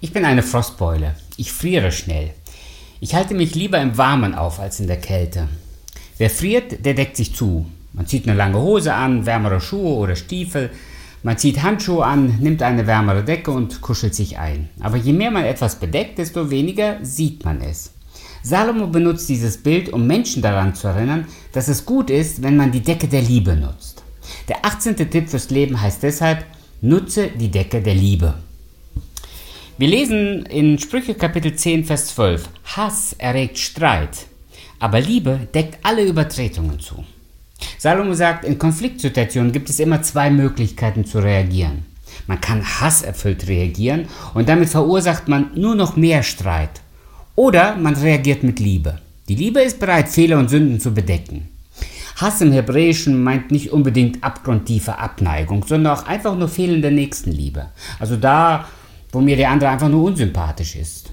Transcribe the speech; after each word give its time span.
Ich 0.00 0.12
bin 0.12 0.24
eine 0.24 0.44
Frostbeule. 0.44 1.16
Ich 1.36 1.50
friere 1.50 1.90
schnell. 1.90 2.30
Ich 3.00 3.16
halte 3.16 3.34
mich 3.34 3.56
lieber 3.56 3.80
im 3.80 3.98
Warmen 3.98 4.32
auf 4.36 4.60
als 4.60 4.78
in 4.78 4.86
der 4.86 5.00
Kälte. 5.00 5.48
Wer 6.18 6.30
friert, 6.30 6.84
der 6.84 6.94
deckt 6.94 7.16
sich 7.16 7.34
zu. 7.34 7.66
Man 7.94 8.06
zieht 8.06 8.28
eine 8.28 8.36
lange 8.36 8.60
Hose 8.60 8.94
an, 8.94 9.26
wärmere 9.26 9.60
Schuhe 9.60 9.96
oder 9.96 10.14
Stiefel. 10.14 10.70
Man 11.24 11.36
zieht 11.36 11.64
Handschuhe 11.64 12.04
an, 12.04 12.38
nimmt 12.38 12.62
eine 12.62 12.86
wärmere 12.86 13.24
Decke 13.24 13.50
und 13.50 13.80
kuschelt 13.80 14.14
sich 14.14 14.38
ein. 14.38 14.68
Aber 14.78 14.96
je 14.96 15.12
mehr 15.12 15.32
man 15.32 15.44
etwas 15.44 15.80
bedeckt, 15.80 16.18
desto 16.18 16.48
weniger 16.48 16.98
sieht 17.02 17.44
man 17.44 17.60
es. 17.60 17.90
Salomo 18.44 18.86
benutzt 18.86 19.28
dieses 19.28 19.56
Bild, 19.56 19.92
um 19.92 20.06
Menschen 20.06 20.42
daran 20.42 20.76
zu 20.76 20.86
erinnern, 20.86 21.26
dass 21.52 21.66
es 21.66 21.84
gut 21.84 22.08
ist, 22.08 22.44
wenn 22.44 22.56
man 22.56 22.70
die 22.70 22.82
Decke 22.82 23.08
der 23.08 23.22
Liebe 23.22 23.56
nutzt. 23.56 24.04
Der 24.46 24.64
18. 24.64 24.94
Tipp 25.10 25.28
fürs 25.28 25.50
Leben 25.50 25.80
heißt 25.80 26.04
deshalb, 26.04 26.44
nutze 26.80 27.30
die 27.30 27.50
Decke 27.50 27.82
der 27.82 27.96
Liebe. 27.96 28.34
Wir 29.80 29.86
lesen 29.86 30.44
in 30.46 30.76
Sprüche 30.80 31.14
Kapitel 31.14 31.54
10, 31.54 31.84
Vers 31.84 32.08
12, 32.08 32.48
Hass 32.64 33.14
erregt 33.16 33.58
Streit, 33.58 34.26
aber 34.80 35.00
Liebe 35.00 35.46
deckt 35.54 35.78
alle 35.84 36.04
Übertretungen 36.04 36.80
zu. 36.80 37.04
Salomo 37.78 38.12
sagt, 38.14 38.44
in 38.44 38.58
Konfliktsituationen 38.58 39.52
gibt 39.52 39.70
es 39.70 39.78
immer 39.78 40.02
zwei 40.02 40.30
Möglichkeiten 40.30 41.04
zu 41.04 41.20
reagieren. 41.20 41.86
Man 42.26 42.40
kann 42.40 42.64
hasserfüllt 42.64 43.46
reagieren 43.46 44.06
und 44.34 44.48
damit 44.48 44.68
verursacht 44.68 45.28
man 45.28 45.52
nur 45.54 45.76
noch 45.76 45.94
mehr 45.94 46.24
Streit. 46.24 46.80
Oder 47.36 47.76
man 47.76 47.94
reagiert 47.94 48.42
mit 48.42 48.58
Liebe. 48.58 48.98
Die 49.28 49.36
Liebe 49.36 49.60
ist 49.60 49.78
bereit, 49.78 50.08
Fehler 50.08 50.40
und 50.40 50.50
Sünden 50.50 50.80
zu 50.80 50.92
bedecken. 50.92 51.50
Hass 52.16 52.40
im 52.40 52.50
Hebräischen 52.50 53.22
meint 53.22 53.52
nicht 53.52 53.70
unbedingt 53.70 54.24
abgrundtiefe 54.24 54.98
Abneigung, 54.98 55.64
sondern 55.64 55.96
auch 55.96 56.06
einfach 56.08 56.36
nur 56.36 56.48
fehlende 56.48 56.90
Nächstenliebe. 56.90 57.66
Also 58.00 58.16
da, 58.16 58.66
wo 59.12 59.20
mir 59.20 59.36
der 59.36 59.50
andere 59.50 59.70
einfach 59.70 59.88
nur 59.88 60.04
unsympathisch 60.04 60.76
ist. 60.76 61.10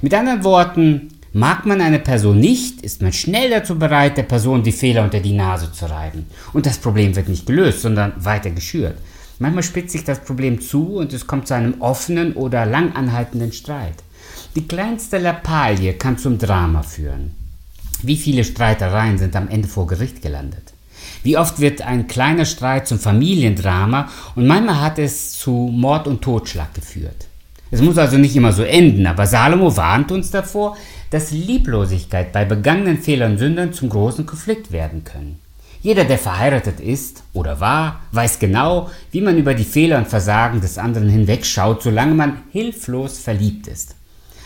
Mit 0.00 0.14
anderen 0.14 0.44
Worten, 0.44 1.08
mag 1.32 1.64
man 1.64 1.80
eine 1.80 1.98
Person 1.98 2.38
nicht, 2.38 2.82
ist 2.82 3.02
man 3.02 3.12
schnell 3.12 3.50
dazu 3.50 3.78
bereit, 3.78 4.16
der 4.16 4.24
Person 4.24 4.62
die 4.62 4.72
Fehler 4.72 5.04
unter 5.04 5.20
die 5.20 5.32
Nase 5.32 5.72
zu 5.72 5.86
reiben. 5.86 6.26
Und 6.52 6.66
das 6.66 6.78
Problem 6.78 7.16
wird 7.16 7.28
nicht 7.28 7.46
gelöst, 7.46 7.82
sondern 7.82 8.12
weiter 8.18 8.50
geschürt. 8.50 8.96
Manchmal 9.38 9.62
spitzt 9.62 9.92
sich 9.92 10.04
das 10.04 10.20
Problem 10.20 10.60
zu 10.60 10.96
und 10.98 11.12
es 11.12 11.26
kommt 11.26 11.48
zu 11.48 11.54
einem 11.54 11.80
offenen 11.80 12.34
oder 12.34 12.66
langanhaltenden 12.66 13.52
Streit. 13.52 13.96
Die 14.54 14.68
kleinste 14.68 15.18
Lappalie 15.18 15.94
kann 15.94 16.18
zum 16.18 16.38
Drama 16.38 16.82
führen. 16.82 17.32
Wie 18.02 18.16
viele 18.16 18.44
Streitereien 18.44 19.18
sind 19.18 19.34
am 19.34 19.48
Ende 19.48 19.68
vor 19.68 19.86
Gericht 19.86 20.22
gelandet? 20.22 20.72
Wie 21.22 21.38
oft 21.38 21.60
wird 21.60 21.82
ein 21.82 22.06
kleiner 22.06 22.44
Streit 22.44 22.86
zum 22.86 22.98
Familiendrama 22.98 24.08
und 24.34 24.46
manchmal 24.46 24.80
hat 24.80 24.98
es 24.98 25.32
zu 25.38 25.50
Mord 25.72 26.06
und 26.06 26.22
Totschlag 26.22 26.74
geführt. 26.74 27.26
Es 27.72 27.80
muss 27.80 27.96
also 27.96 28.18
nicht 28.18 28.36
immer 28.36 28.52
so 28.52 28.62
enden, 28.62 29.06
aber 29.06 29.26
Salomo 29.26 29.74
warnt 29.78 30.12
uns 30.12 30.30
davor, 30.30 30.76
dass 31.08 31.30
Lieblosigkeit 31.30 32.30
bei 32.30 32.44
begangenen 32.44 32.98
Fehlern 32.98 33.32
und 33.32 33.38
Sündern 33.38 33.72
zum 33.72 33.88
großen 33.88 34.26
Konflikt 34.26 34.72
werden 34.72 35.04
können. 35.04 35.38
Jeder, 35.80 36.04
der 36.04 36.18
verheiratet 36.18 36.80
ist 36.80 37.22
oder 37.32 37.60
war, 37.60 38.00
weiß 38.12 38.38
genau, 38.38 38.90
wie 39.10 39.22
man 39.22 39.38
über 39.38 39.54
die 39.54 39.64
Fehler 39.64 39.96
und 39.96 40.06
Versagen 40.06 40.60
des 40.60 40.76
anderen 40.76 41.08
hinwegschaut, 41.08 41.82
solange 41.82 42.14
man 42.14 42.42
hilflos 42.52 43.18
verliebt 43.18 43.68
ist. 43.68 43.96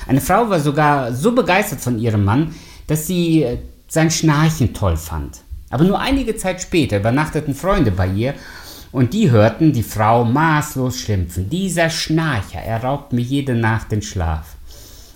Eine 0.06 0.20
Frau 0.20 0.48
war 0.48 0.60
sogar 0.60 1.12
so 1.12 1.32
begeistert 1.32 1.80
von 1.80 1.98
ihrem 1.98 2.24
Mann, 2.24 2.54
dass 2.86 3.08
sie 3.08 3.42
äh, 3.42 3.58
sein 3.88 4.12
Schnarchen 4.12 4.72
toll 4.72 4.96
fand. 4.96 5.40
Aber 5.68 5.82
nur 5.82 5.98
einige 5.98 6.36
Zeit 6.36 6.62
später 6.62 6.98
übernachteten 6.98 7.56
Freunde 7.56 7.90
bei 7.90 8.06
ihr 8.06 8.34
und 8.96 9.12
die 9.12 9.30
hörten 9.30 9.74
die 9.74 9.82
Frau 9.82 10.24
maßlos 10.24 10.98
schimpfen. 10.98 11.50
Dieser 11.50 11.90
Schnarcher, 11.90 12.60
er 12.60 12.82
raubt 12.82 13.12
mir 13.12 13.20
jede 13.20 13.54
Nacht 13.54 13.92
den 13.92 14.00
Schlaf. 14.00 14.56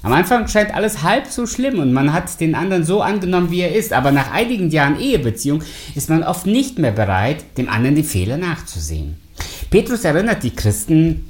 Am 0.03 0.13
Anfang 0.13 0.49
scheint 0.49 0.75
alles 0.75 1.03
halb 1.03 1.27
so 1.29 1.47
schlimm 1.47 1.79
und 1.79 1.91
man 1.95 2.13
hat 2.13 2.41
den 2.41 2.55
anderen 2.55 2.85
so 2.85 3.01
angenommen, 3.01 3.51
wie 3.51 3.63
er 3.63 3.75
ist, 3.75 3.95
aber 3.95 4.13
nach 4.13 4.33
einigen 4.33 4.69
Jahren 4.69 5.01
Ehebeziehung 5.01 5.63
ist 5.95 6.11
man 6.11 6.23
oft 6.23 6.45
nicht 6.45 6.79
mehr 6.79 6.93
bereit, 6.93 7.57
dem 7.57 7.71
anderen 7.71 7.97
die 7.97 8.03
Fehler 8.03 8.37
nachzusehen. 8.37 9.17
Petrus 9.71 10.05
erinnert 10.05 10.43
die 10.43 10.55
Christen 10.55 11.30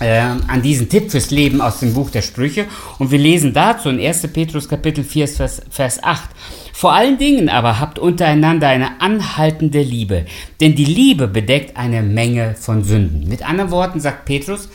äh, 0.00 0.18
an 0.18 0.62
diesen 0.62 0.88
Tipp 0.88 1.10
fürs 1.10 1.30
Leben 1.30 1.60
aus 1.60 1.80
dem 1.80 1.94
Buch 1.94 2.10
der 2.10 2.22
Sprüche 2.22 2.66
und 2.98 3.10
wir 3.10 3.18
lesen 3.18 3.52
dazu 3.52 3.88
in 3.88 4.00
1. 4.00 4.28
Petrus 4.28 4.68
Kapitel 4.68 5.04
4 5.04 5.28
Vers, 5.28 5.62
Vers 5.70 6.02
8. 6.02 6.30
Vor 6.72 6.92
allen 6.92 7.18
Dingen 7.18 7.48
aber 7.48 7.80
habt 7.80 7.98
untereinander 7.98 8.68
eine 8.68 9.00
anhaltende 9.00 9.80
Liebe, 9.80 10.26
denn 10.60 10.74
die 10.74 10.84
Liebe 10.84 11.28
bedeckt 11.28 11.76
eine 11.76 12.02
Menge 12.02 12.54
von 12.54 12.84
Sünden. 12.84 13.28
Mit 13.28 13.48
anderen 13.48 13.70
Worten 13.70 14.00
sagt 14.00 14.26
Petrus, 14.26 14.68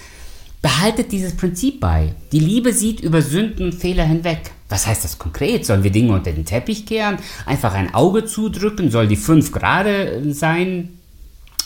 behaltet 0.62 1.12
dieses 1.12 1.36
Prinzip 1.36 1.80
bei. 1.80 2.14
Die 2.32 2.40
Liebe 2.40 2.74
sieht 2.74 3.02
über 3.02 3.22
Sünden 3.22 3.66
und 3.66 3.76
Fehler 3.76 4.06
hinweg. 4.06 4.52
Was 4.70 4.88
heißt 4.88 5.04
das 5.04 5.20
konkret? 5.20 5.66
Sollen 5.66 5.84
wir 5.84 5.92
Dinge 5.92 6.14
unter 6.14 6.32
den 6.32 6.46
Teppich 6.46 6.86
kehren? 6.86 7.18
Einfach 7.46 7.74
ein 7.74 7.94
Auge 7.94 8.26
zudrücken? 8.26 8.90
Soll 8.90 9.08
die 9.08 9.18
fünf 9.18 9.52
gerade 9.52 10.24
sein? 10.34 11.01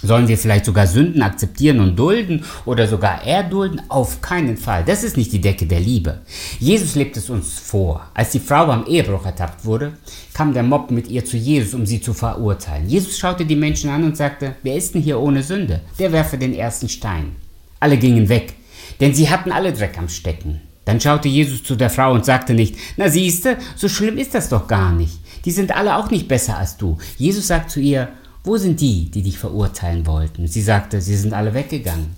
Sollen 0.03 0.27
wir 0.27 0.37
vielleicht 0.37 0.65
sogar 0.65 0.87
Sünden 0.87 1.21
akzeptieren 1.21 1.79
und 1.79 1.97
dulden 1.97 2.43
oder 2.65 2.87
sogar 2.87 3.23
erdulden? 3.23 3.81
Auf 3.89 4.21
keinen 4.21 4.57
Fall. 4.57 4.83
Das 4.85 5.03
ist 5.03 5.17
nicht 5.17 5.31
die 5.31 5.41
Decke 5.41 5.65
der 5.65 5.79
Liebe. 5.79 6.21
Jesus 6.59 6.95
lebt 6.95 7.17
es 7.17 7.29
uns 7.29 7.59
vor. 7.59 8.05
Als 8.13 8.31
die 8.31 8.39
Frau 8.39 8.67
beim 8.67 8.85
Ehebruch 8.85 9.25
ertappt 9.25 9.65
wurde, 9.65 9.93
kam 10.33 10.53
der 10.53 10.63
Mob 10.63 10.91
mit 10.91 11.07
ihr 11.07 11.25
zu 11.25 11.37
Jesus, 11.37 11.73
um 11.73 11.85
sie 11.85 12.01
zu 12.01 12.13
verurteilen. 12.13 12.87
Jesus 12.87 13.17
schaute 13.17 13.45
die 13.45 13.55
Menschen 13.55 13.89
an 13.89 14.03
und 14.03 14.17
sagte, 14.17 14.55
wer 14.63 14.75
ist 14.75 14.93
denn 14.93 15.01
hier 15.01 15.19
ohne 15.19 15.43
Sünde? 15.43 15.81
Der 15.97 16.11
werfe 16.11 16.37
den 16.37 16.53
ersten 16.53 16.89
Stein. 16.89 17.35
Alle 17.79 17.97
gingen 17.97 18.29
weg, 18.29 18.53
denn 18.99 19.13
sie 19.13 19.29
hatten 19.29 19.51
alle 19.51 19.73
Dreck 19.73 19.97
am 19.97 20.09
Stecken. 20.09 20.61
Dann 20.85 21.01
schaute 21.01 21.27
Jesus 21.27 21.63
zu 21.63 21.75
der 21.75 21.89
Frau 21.89 22.13
und 22.13 22.25
sagte 22.25 22.53
nicht, 22.53 22.75
na 22.95 23.09
siehste, 23.09 23.57
so 23.75 23.89
schlimm 23.89 24.17
ist 24.17 24.35
das 24.35 24.49
doch 24.49 24.67
gar 24.67 24.91
nicht. 24.91 25.19
Die 25.45 25.51
sind 25.51 25.75
alle 25.75 25.97
auch 25.97 26.11
nicht 26.11 26.27
besser 26.27 26.57
als 26.57 26.77
du. 26.77 26.97
Jesus 27.17 27.47
sagt 27.47 27.71
zu 27.71 27.79
ihr, 27.79 28.09
wo 28.45 28.57
sind 28.57 28.81
die, 28.81 29.09
die 29.09 29.23
dich 29.23 29.37
verurteilen 29.37 30.05
wollten? 30.05 30.47
Sie 30.47 30.61
sagte, 30.61 31.01
sie 31.01 31.17
sind 31.17 31.33
alle 31.33 31.53
weggegangen. 31.53 32.15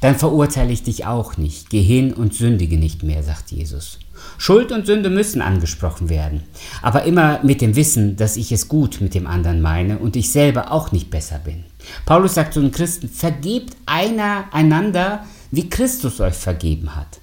Dann 0.00 0.16
verurteile 0.16 0.72
ich 0.72 0.82
dich 0.82 1.06
auch 1.06 1.36
nicht. 1.36 1.70
Geh 1.70 1.82
hin 1.82 2.12
und 2.12 2.34
sündige 2.34 2.76
nicht 2.76 3.02
mehr, 3.02 3.22
sagt 3.22 3.52
Jesus. 3.52 3.98
Schuld 4.38 4.72
und 4.72 4.86
Sünde 4.86 5.10
müssen 5.10 5.42
angesprochen 5.42 6.08
werden, 6.08 6.42
aber 6.82 7.04
immer 7.04 7.40
mit 7.42 7.60
dem 7.60 7.76
Wissen, 7.76 8.16
dass 8.16 8.36
ich 8.36 8.52
es 8.52 8.68
gut 8.68 9.00
mit 9.00 9.14
dem 9.14 9.26
anderen 9.26 9.60
meine 9.60 9.98
und 9.98 10.16
ich 10.16 10.30
selber 10.30 10.72
auch 10.72 10.92
nicht 10.92 11.10
besser 11.10 11.38
bin. 11.38 11.64
Paulus 12.06 12.34
sagt 12.34 12.54
zu 12.54 12.60
den 12.60 12.72
Christen, 12.72 13.08
vergebt 13.08 13.76
einer 13.86 14.46
einander, 14.52 15.24
wie 15.50 15.68
Christus 15.68 16.20
euch 16.20 16.34
vergeben 16.34 16.96
hat. 16.96 17.20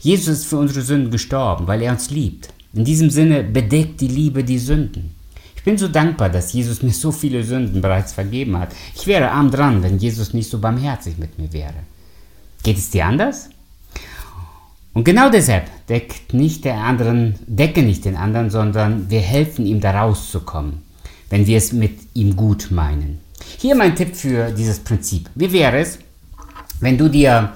Jesus 0.00 0.40
ist 0.40 0.46
für 0.46 0.58
unsere 0.58 0.82
Sünden 0.82 1.10
gestorben, 1.10 1.66
weil 1.66 1.82
er 1.82 1.92
uns 1.92 2.10
liebt. 2.10 2.48
In 2.72 2.84
diesem 2.84 3.10
Sinne 3.10 3.42
bedeckt 3.44 4.00
die 4.00 4.08
Liebe 4.08 4.44
die 4.44 4.58
Sünden. 4.58 5.13
Ich 5.64 5.70
bin 5.70 5.78
so 5.78 5.88
dankbar, 5.88 6.28
dass 6.28 6.52
Jesus 6.52 6.82
mir 6.82 6.92
so 6.92 7.10
viele 7.10 7.42
Sünden 7.42 7.80
bereits 7.80 8.12
vergeben 8.12 8.58
hat. 8.58 8.68
Ich 8.94 9.06
wäre 9.06 9.30
arm 9.30 9.50
dran, 9.50 9.82
wenn 9.82 9.96
Jesus 9.96 10.34
nicht 10.34 10.50
so 10.50 10.58
barmherzig 10.58 11.16
mit 11.16 11.38
mir 11.38 11.54
wäre. 11.54 11.72
Geht 12.62 12.76
es 12.76 12.90
dir 12.90 13.06
anders? 13.06 13.48
Und 14.92 15.04
genau 15.04 15.30
deshalb 15.30 15.70
deckt 15.88 16.34
nicht 16.34 16.66
der 16.66 16.76
anderen, 16.76 17.36
decke 17.46 17.82
nicht 17.82 18.04
den 18.04 18.14
anderen, 18.14 18.50
sondern 18.50 19.08
wir 19.08 19.20
helfen 19.20 19.64
ihm 19.64 19.80
da 19.80 20.02
rauszukommen, 20.02 20.82
wenn 21.30 21.46
wir 21.46 21.56
es 21.56 21.72
mit 21.72 21.98
ihm 22.12 22.36
gut 22.36 22.70
meinen. 22.70 23.20
Hier 23.56 23.74
mein 23.74 23.96
Tipp 23.96 24.14
für 24.16 24.50
dieses 24.50 24.80
Prinzip. 24.80 25.30
Wie 25.34 25.50
wäre 25.50 25.78
es, 25.78 25.98
wenn 26.80 26.98
du 26.98 27.08
dir 27.08 27.54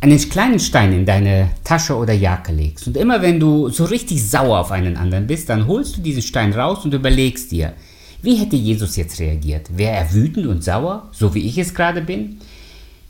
einen 0.00 0.18
kleinen 0.30 0.60
Stein 0.60 0.92
in 0.92 1.04
deine 1.04 1.50
Tasche 1.62 1.96
oder 1.96 2.14
Jacke 2.14 2.52
legst 2.52 2.86
und 2.86 2.96
immer 2.96 3.20
wenn 3.20 3.38
du 3.38 3.68
so 3.68 3.84
richtig 3.84 4.26
sauer 4.26 4.58
auf 4.58 4.72
einen 4.72 4.96
anderen 4.96 5.26
bist, 5.26 5.48
dann 5.50 5.66
holst 5.66 5.98
du 5.98 6.00
diesen 6.00 6.22
Stein 6.22 6.52
raus 6.52 6.84
und 6.84 6.94
überlegst 6.94 7.52
dir, 7.52 7.74
wie 8.22 8.36
hätte 8.36 8.56
Jesus 8.56 8.96
jetzt 8.96 9.20
reagiert? 9.20 9.76
Wäre 9.76 9.96
er 9.96 10.12
wütend 10.12 10.46
und 10.46 10.64
sauer, 10.64 11.08
so 11.12 11.34
wie 11.34 11.46
ich 11.46 11.58
es 11.58 11.74
gerade 11.74 12.02
bin? 12.02 12.38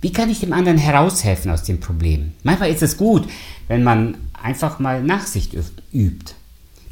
Wie 0.00 0.12
kann 0.12 0.30
ich 0.30 0.40
dem 0.40 0.52
anderen 0.52 0.78
heraushelfen 0.78 1.50
aus 1.50 1.62
dem 1.62 1.78
Problem? 1.78 2.32
Manchmal 2.42 2.70
ist 2.70 2.82
es 2.82 2.96
gut, 2.96 3.28
wenn 3.68 3.82
man 3.82 4.16
einfach 4.42 4.78
mal 4.78 5.02
Nachsicht 5.02 5.54
übt. 5.92 6.34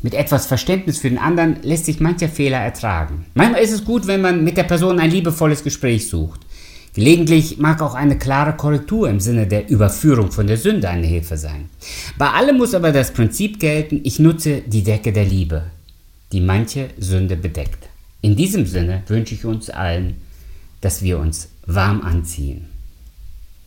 Mit 0.03 0.15
etwas 0.15 0.47
Verständnis 0.47 0.99
für 0.99 1.09
den 1.09 1.19
anderen 1.19 1.57
lässt 1.63 1.87
sich 1.87 2.01
mancher 2.01 2.29
Fehler 2.29 2.59
ertragen. 2.59 3.27
Manchmal 3.35 3.63
ist 3.63 3.73
es 3.73 3.85
gut, 3.85 4.07
wenn 4.07 4.21
man 4.21 4.45
mit 4.45 4.57
der 4.57 4.65
Person 4.65 5.01
ein 5.01 5.11
liebevolles 5.11 5.65
Gespräch 5.65 6.09
sucht. 6.09 6.41
Gelegentlich 6.95 7.59
mag 7.59 7.81
auch 7.83 7.95
eine 7.95 8.19
klare 8.19 8.57
Korrektur 8.57 9.09
im 9.09 9.21
Sinne 9.21 9.47
der 9.47 9.69
Überführung 9.69 10.33
von 10.33 10.47
der 10.47 10.57
Sünde 10.57 10.89
eine 10.89 11.07
Hilfe 11.07 11.37
sein. 11.37 11.69
Bei 12.17 12.31
allem 12.31 12.57
muss 12.57 12.75
aber 12.75 12.93
das 12.93 13.13
Prinzip 13.13 13.61
gelten, 13.61 14.01
ich 14.05 14.19
nutze 14.19 14.63
die 14.63 14.83
Decke 14.83 15.13
der 15.13 15.25
Liebe, 15.25 15.65
die 16.33 16.41
manche 16.41 16.89
Sünde 16.99 17.37
bedeckt. 17.37 17.89
In 18.21 18.35
diesem 18.35 18.67
Sinne 18.67 19.03
wünsche 19.07 19.35
ich 19.35 19.45
uns 19.45 19.71
allen, 19.71 20.17
dass 20.81 21.03
wir 21.03 21.19
uns 21.19 21.49
warm 21.67 22.01
anziehen. 22.01 22.67